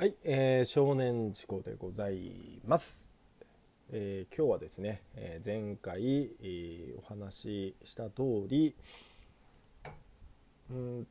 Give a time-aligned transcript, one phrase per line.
[0.00, 3.04] はい、えー少年事故でございます。
[3.92, 8.74] えー今日はですね、えー前回、えーお話しした通り、
[10.70, 11.06] うん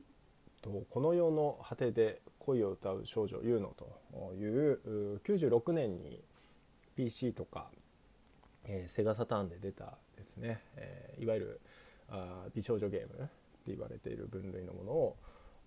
[0.63, 6.23] とこの世の果てで恋を歌う少女ユーノという96年に
[6.95, 7.69] PC とか、
[8.65, 11.61] えセガサターンで出たですね、えいわゆる
[12.09, 13.29] あ美少女ゲームって
[13.67, 15.15] 言われている分類のものを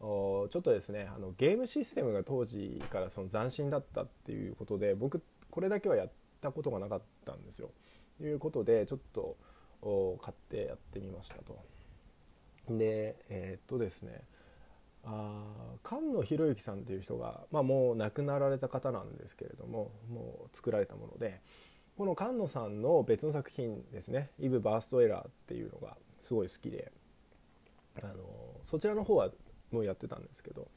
[0.02, 7.70] ちょっとですねあのゲームシステムが当時からその斬新だったっていうことで僕これだけはやったことがなかったんですよ。
[8.19, 9.37] ということでちょっと
[9.80, 11.56] お買ってやってみましたと。
[12.69, 14.25] でえーっとですね
[15.05, 15.45] あ
[15.84, 21.41] 菅野博之さんっていう人が、まあ、もう亡くなられた方なんですけれどももう作られたもので
[21.97, 26.92] この菅野さんの別の作品ですね「イブ・バースト・エラー」っていうのがすごい好きで
[28.03, 28.14] あの
[28.64, 29.30] そちらの方は
[29.74, 30.69] もやってたんですけど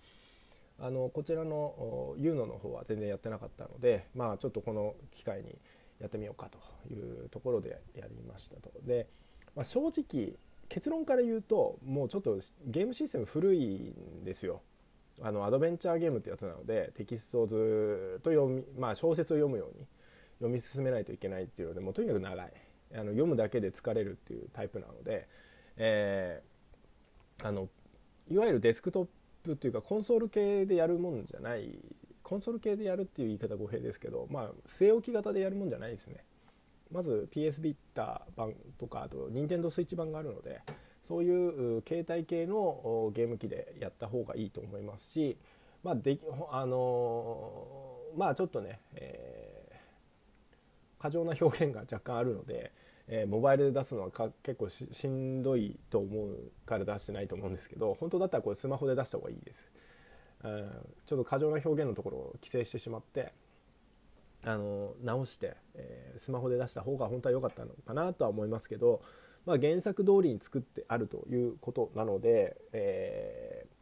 [0.79, 5.57] あのこちらのユーノの方は全然やってなかったのでまあちょっとこの機会に
[5.99, 8.71] やってみようかというところでやりましたと。
[8.83, 9.07] で、
[9.55, 10.33] まあ、正直
[10.67, 14.61] 結論から言うともうちょっとゲームシステム古いんですよ。
[15.21, 19.87] あのアドベンチャーゲームってやつなのでテキストをずっと読み、まあ、小説を読むように
[20.39, 22.53] 読み進めないといけないっていうのでもうとにかく長い
[22.93, 25.29] あの読むだけで疲れるっていうタイプなので、
[25.77, 26.55] えー
[27.43, 27.67] あの
[28.29, 29.07] いわゆるデスクトッ
[29.43, 31.77] プっていうかコンソール系でやるもんじゃない
[32.23, 36.23] コンソール系でやるっていう言い方語弊ですけどまあ据え置き型でやるもんじゃないですね。
[36.91, 40.61] まず PS ビッター版とかあと Nintendo Switch 版があるので
[41.01, 45.37] そういう携帯系のゲーム機でやった方がいいと思いますし
[45.83, 49.55] まあできあのまあちょっとね、えー
[51.05, 52.71] 過剰な表現が若干あるので、
[53.07, 59.71] えーモバイルで出すのは結構ししんどいと思うから出してないと思うんですけど本当だったらこれスマホで出した方がいいです、
[60.43, 60.71] うん
[61.05, 63.33] ちょっと過剰な表現のところを規制してしまって
[64.43, 69.01] あの直して、えースマホで出した方が本当は良かったのかなとは思いますけど、
[69.45, 73.75] まあ、原作通りに作ってあるということなので、えー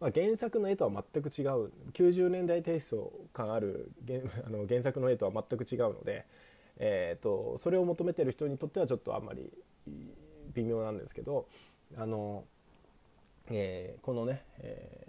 [0.00, 1.70] まあ、原作の絵とは全く違う。
[1.92, 6.24] 90年代テイスト感ある原あの原作の絵とは全く違うので、
[6.82, 9.52] えー、とそれを求めてる人にとってはちょっとあんまり
[10.54, 11.46] 微妙なんですけど
[11.96, 12.44] あの、
[13.50, 15.06] えーこのね、え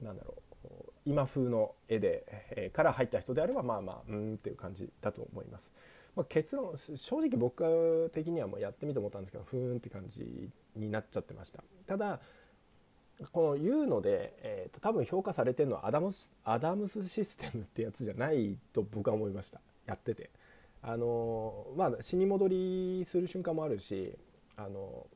[0.00, 0.34] ーなんだろ
[0.64, 0.68] う
[1.04, 2.24] 今風の絵で、
[2.56, 5.70] えーから入った人であればまあまあうんっていう感じだと思います。
[6.14, 12.20] まあ、結論正直僕的にはもうやってみて思ったんですけどふーんって感じになっちゃってましたただ
[13.32, 19.60] この言うので、えーと多分評価されてるのはアダムスアダムスシステムってやつじゃないと僕は思いました。
[19.86, 20.30] やってて。
[20.84, 24.18] あのまあ死に戻りする瞬間もあるし
[24.56, 25.06] あの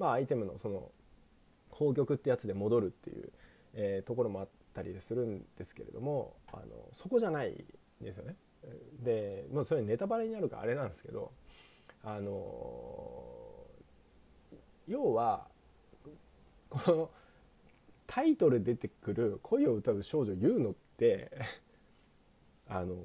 [0.00, 0.90] まあアイテムのその
[1.70, 3.32] 宝玉ってやつで戻るっていう、
[3.74, 6.62] えーところもあったりするんですけれどもあの
[6.92, 8.34] そこじゃないんですよね。
[9.00, 11.30] でもうそれネタバレになるかあれなんですけど
[12.02, 13.22] あの
[14.88, 15.46] 要は
[16.74, 17.10] この
[18.06, 21.30] タイトル出てくる「恋を歌う少女ユーノ」って
[22.68, 22.96] あの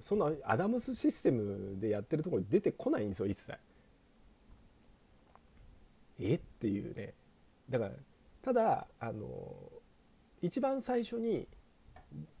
[0.00, 3.58] そんなアダムスシステムでやってるところに出てこないんですよ一切。
[6.20, 6.34] え？
[6.34, 7.14] っていうね。
[7.70, 7.92] だから
[8.42, 9.56] ただあの
[10.42, 11.48] 一番最初に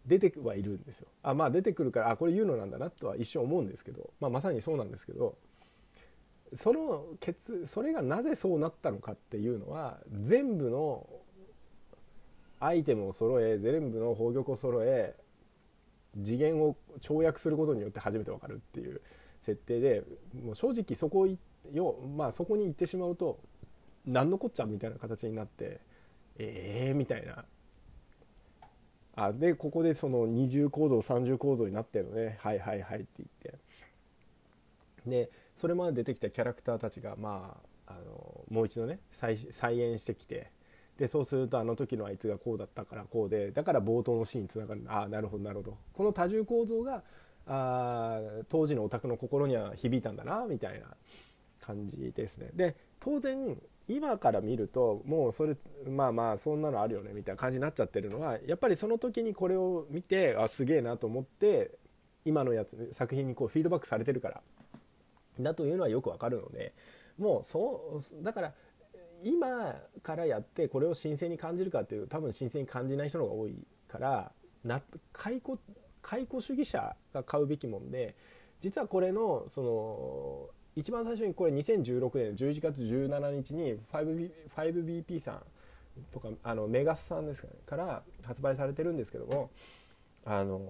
[0.06, 1.08] 出てはいるんですよ。
[1.22, 5.36] あまあ出てくるからあこれ言うのなんだなとは一瞬思うんですけど、まあ、まさにそうなんですけど
[6.54, 7.04] その
[7.64, 11.06] それがなぜそうなったのかっていうのは全部の
[12.60, 15.14] アイテムを揃え全部の宝玉を揃え
[16.22, 19.00] 次元を跳躍することによって初めてわかるっていう
[19.42, 20.04] 設定で
[20.44, 21.26] もう正直そこ
[21.72, 23.40] よ、まあ、そこに行ってしまうと
[24.06, 25.80] 何のこっちゃみたいな形になって
[26.38, 27.44] ええー、みたいな。
[29.16, 32.36] あでここでその二重構造三重構造になってるのね。
[32.40, 33.58] はいはいはいって言って。
[35.06, 37.56] でそれまで出てきたキャラクターたちがま
[37.86, 40.50] ああのもう一度ね再再演してきて
[40.98, 44.82] でそうするとあの時のあいつがこうだったからこうでだから冒頭のシーンにつながる。
[44.86, 45.76] ああなるほどなるほど。
[45.92, 47.02] この多重構造が
[47.46, 50.86] あ当時のオタクの心には響いたんだなみたいな
[51.60, 52.50] 感じですね。
[52.54, 61.72] で当然今から見るともうそれまあまあそんなのあるよねみたいな感じになっちゃってるのはやっぱりその時にこれを見てあすげえなと思って
[62.24, 64.42] 今のやつ作品にこうフィードバックされてるから
[65.40, 66.72] だというのはよくわかるので
[67.18, 68.52] もうそうだから
[69.22, 73.56] 今からやってこれを新鮮に感じるかっていう多分新鮮に感じない人の方が多い
[73.88, 74.32] から
[74.64, 74.82] な
[75.12, 75.58] 解雇
[76.02, 78.14] 解雇主義者が買うべきもんで
[78.60, 85.42] 実はこれのその一番最初にこれ2016年11月17日に 5B p さん
[86.12, 89.50] とかあのメガスさんですか、ね、から発売されてるんですけども
[90.24, 90.60] あの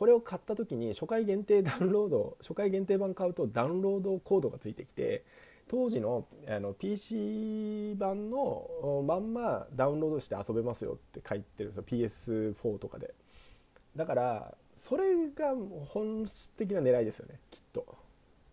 [0.00, 5.24] これを買った時に初回限定ダウンロード 初回限定版買うとダウンロードコードがついてきて
[5.68, 11.84] 当時のあの PC 版のまんまダウンロードして遊べますよって書いてるんですよ。
[11.86, 13.14] PS4 とかで。
[13.94, 15.54] だからそれが
[15.84, 17.84] 本質的な狙いですよねきっと。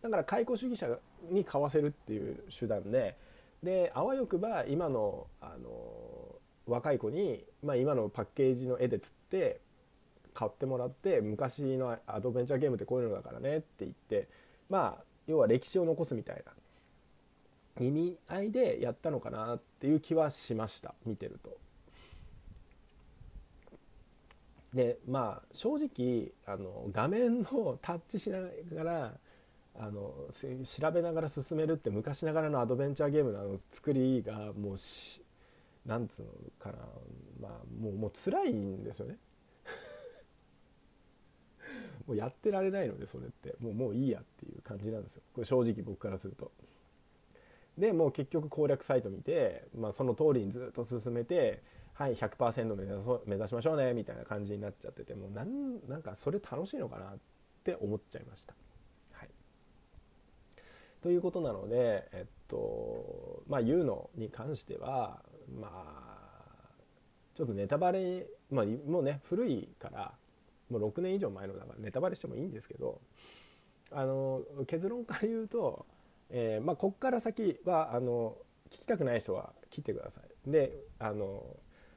[0.01, 0.99] だから解雇主義者
[1.29, 3.15] に買わせるっていう手段で
[3.63, 6.35] であわよくば今のあの
[6.65, 9.61] 若い子に、まあ、今のパッケージの絵で釣って
[10.37, 14.27] 買ってもらって昔のアドベンチャーゲームってこういうのだからねって言って
[14.69, 21.57] まあ要は歴史を残すみたいな意味合いでやったのかなっていう気はしました見てると。
[24.75, 28.37] でまあ正直あの画面のタッチしな
[28.75, 29.13] がら
[29.79, 30.13] あの
[30.63, 35.23] 調べながら進めるって昔ながらのアドベンチャーゲームのの作りがもうし
[35.83, 36.29] なんつうの
[36.59, 36.85] かな
[37.41, 37.51] まあ
[37.81, 39.17] もうもう辛いんですよね
[42.07, 46.51] もうやってられないのでそれってもうもういいやっていう感じなんですよこれ正直僕からすると。
[47.77, 51.61] でもう結局攻略サイト見て、まあ、その通りにずっと進めて
[51.93, 57.17] はい100%目指そう目指しましょうねみたいな感じになっちゃっててもうなんなんかそれ楽しいのかなっ
[57.63, 58.55] て思っちゃいました。
[59.11, 59.29] はい、
[61.01, 65.21] ということなのでえっとまあ言うのに関しては
[65.59, 66.17] まあ
[67.35, 70.13] ちょっとネタバレ、まあ、もうね古いから
[70.69, 72.99] もう6年以上前のだからネタバレしてもいいんですけど
[73.91, 75.85] あの結論から言うと
[76.29, 78.35] えー、まあ、こっから先はあの
[78.69, 80.51] 聞きたくない人は切ってください。
[80.51, 81.43] であの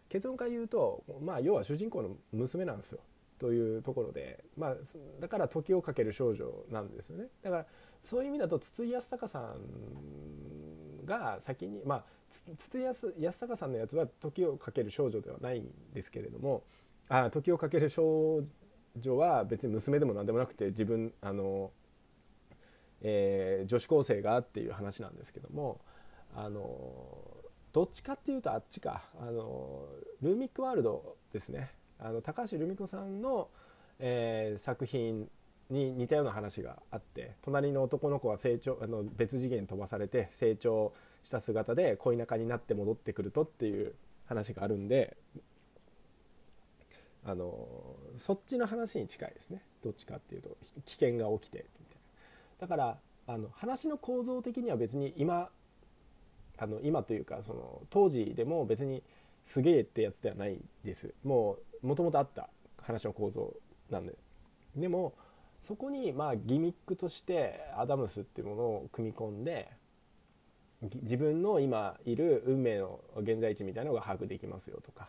[0.08, 3.00] 結論から言うと、まあ、要は主人公の娘なんですよ。
[3.38, 4.76] というところで、まあ、
[5.18, 7.26] だから時をかける少女なんですよね。
[7.42, 7.66] だから
[8.02, 12.04] そういう意味だと筒井康隆さんが先にまあ
[12.56, 16.64] 筒井康隆さんのやつは時をかける少女ではないんですけれども
[17.08, 18.42] あ時をかける少
[18.96, 21.70] 女は別に娘でも何でもなくて自分あの
[23.02, 25.80] えー、女子高生がっていう話なんですけども
[26.34, 26.60] あの
[27.72, 29.02] どっちかっていうとあっちか。
[29.20, 29.86] あの
[30.22, 31.70] ルーミックワールドですね。
[32.00, 33.48] あの高橋留美子さんの、
[34.00, 35.28] えー、作品
[35.68, 40.92] に似たような話があって隣の男の子は成長あの別次元飛ばされて成長
[41.22, 43.94] した姿で恋仲になって戻ってくるとっていう
[44.26, 45.16] 話があるんで
[47.24, 49.62] あのそっちの話に近いですね。
[49.82, 51.96] どっちかっていうと危険が起きてみたい
[52.60, 52.66] な。
[52.66, 55.50] だからあの話の構造的には別に今
[56.58, 59.02] あの今というかその当時でも別に
[59.44, 61.14] すげえってやつではないです。
[61.24, 63.54] もうもともとあった話の構造
[63.90, 64.14] なんで。
[64.76, 65.14] でも
[65.62, 69.70] そこにまあギミックとしてアダムスっていうものを組み込んで
[71.02, 75.08] 自分の今いる運命の現在地みたいなのが把握できますよとか。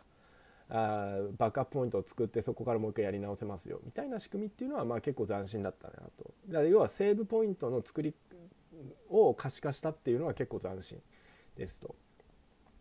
[0.74, 6.34] あバックアップポイントを作ってそこからもう一回やり直せますよみたいな仕組みっていうのはまあ結構斬新だったなと。
[6.48, 8.16] だから要はセーブポイントの作り
[9.10, 11.02] を可視化したっていうのは結構斬新
[11.58, 11.96] ですと。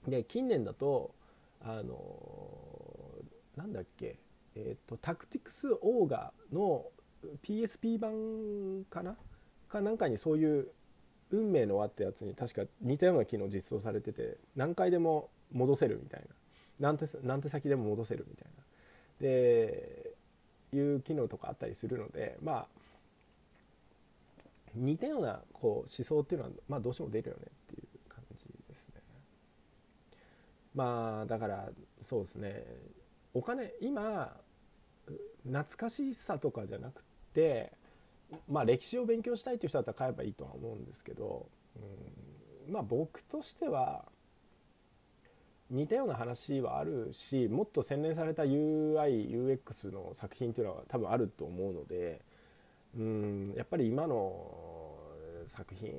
[0.07, 1.15] で近年だと
[1.61, 1.99] あの
[3.57, 4.21] なんだっけ
[4.55, 6.87] えっ、ー、とタクティクスオーガの
[7.43, 9.17] PSP 版かな？
[9.69, 10.69] かなんかにそういう
[11.33, 16.35] 運命の輪ってやつに確か似たような機能実装されてて何回でも戻せるみたいな。
[16.81, 18.65] 何手何手先でも戻せるみたいな
[19.21, 20.15] で
[20.73, 22.67] いう機能とかあったりするのでまあ
[24.75, 29.03] 似たようなこう思想っていうのは、まあ、どうしても出るよねっていう感じですね。
[30.75, 31.69] まあだから
[32.03, 32.65] そうですね
[33.35, 34.37] お金今
[35.45, 37.03] 懐かしさとかじゃなく
[37.35, 37.73] て
[38.49, 41.47] まあ歴史を勉強したいという人だったら買えばいいとは思うんですけど、
[42.69, 44.05] うん、まあ僕としては
[45.71, 52.21] 似たような話はあるしもっと洗練された UIUX の作品っていうのは多分あると思うので
[52.97, 54.97] うんやっぱり今の
[55.47, 55.93] 作品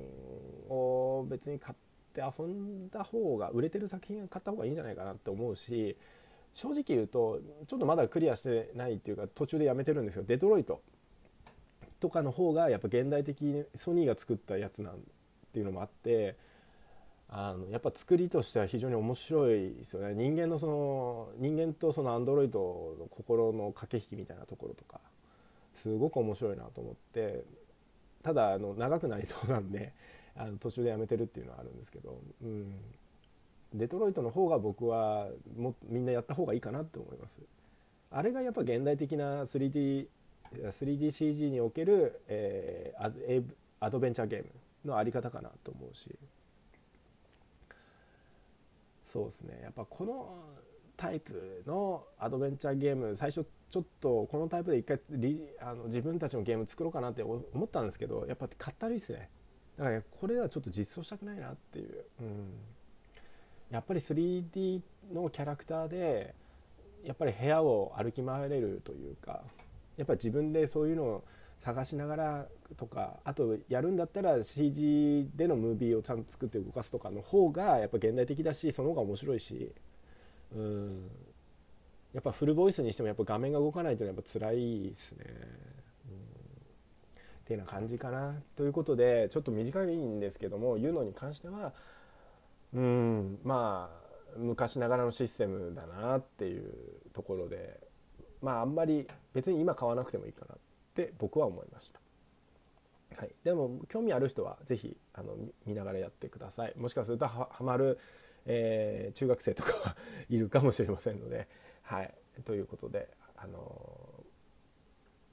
[0.68, 1.76] を別に買っ
[2.12, 5.96] て遊んだ方が売れてる作品を買った方がいいんじゃないかなって思うし
[6.52, 10.24] 正直言うとちょっとまだクリアしてないっていうか途中でやめてるんですよ。
[10.26, 10.82] デトロイト。
[11.98, 14.98] とかの方がやっぱ現代的にソニーが作ったやつなん
[15.52, 16.36] ていうのもあって
[17.34, 20.14] あのやっぱ作りとしては非常に面白いですよね。
[20.14, 25.00] 人間のその人間とそのアンドロイドの心の駆け引きみたいなところとか
[25.72, 27.44] すごく面白いなと思って
[28.22, 29.94] ただあの長くなりそうなんで
[30.36, 32.70] あの途中でやめてるっていうのはあるんですけど、うん、
[33.72, 37.38] デトロイトの方が僕はもみんなやった方がいいかなって思います。
[38.10, 43.44] あれがやっぱ現代的な 3D3DCG における、えー、
[43.80, 44.50] アドベンチャーゲーム
[44.84, 46.14] のあり方かなと思うし。
[49.12, 49.60] そうですね。
[49.62, 50.34] やっぱこの
[50.96, 55.00] タイプのアドベンチャーゲーム最初ちょっとこのタイプで一回
[55.60, 59.28] あの自分たちのゲーム作ろうかなって思ったんですけどやっぱかったるいですね。
[59.76, 62.52] だから、これはちょっと実装したくないなっていう、うん、
[63.70, 64.80] やっぱり 3D
[65.12, 66.34] のキャラクターで
[67.04, 69.42] やっぱり部屋を歩き回れるというか
[69.98, 71.24] やっぱり自分でそういうのを
[71.62, 79.72] 探しながらとかあとやるんだったら CG でのムービーをちゃんと作って動かすとかの方がやっぱ現代的だしその方が面白いし
[80.56, 81.08] うん。
[82.12, 85.24] やっぱフルボイスにしてもやっぱ画面が動かないとやっぱ辛いですね。
[85.28, 85.38] うん、っ
[87.46, 88.34] ていうような感じかな。
[88.56, 91.72] ということでちょっと短いんですけども言うのに関しては
[92.74, 93.88] うんま
[94.36, 96.74] あ昔ながらのシステムだなっていう
[97.12, 97.78] ところで
[98.42, 100.54] まああんまり別に今買わなくてもいいかな。
[100.54, 100.71] って
[101.18, 102.00] 僕は思いました。
[103.16, 107.98] はい、でも興味ある人は是非あの見ながらやってくださいもしかするとはまる、
[108.46, 109.96] えー、中学生とかは
[110.28, 111.48] いるかもしれませんので、
[111.82, 114.24] はい、ということで、あの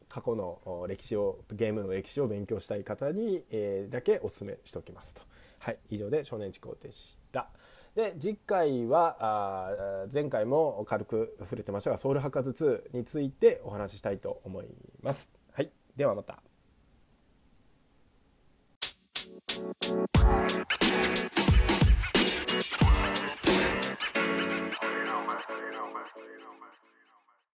[0.07, 5.21] 過去の歴史をゲームの歴史を勉強したい方に、えー、だけお勧めしておきますと。
[5.59, 7.49] はい、以上で少年地高でした。
[7.95, 14.67] で次回はあ前回も軽く触れてましたがソウルハッカズ2についてお話ししたいと思い
[15.01, 15.38] ます。
[15.96, 16.41] ではまた。